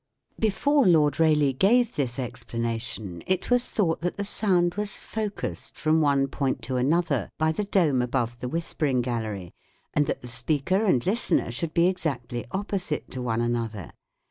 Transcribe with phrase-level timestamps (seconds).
[0.39, 6.01] Before Lord Rayleigh gave this explanation, it was thought that the sound was focused from
[6.01, 8.47] one point to another by the dome above the ]!<;.
[8.47, 9.61] 44 The "Whispering Gallery" Experiment.
[9.63, 13.91] Whispering Gallery, and that the speaker and listener should be exactly opposite to one another.